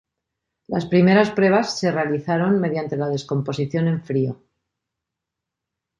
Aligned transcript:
Las 0.65 0.87
primeras 0.87 1.29
pruebas 1.29 1.77
se 1.77 1.91
realizaron 1.91 2.59
mediante 2.59 2.97
la 2.97 3.07
descomposición 3.07 3.87
en 3.87 4.01
frío. 4.03 4.41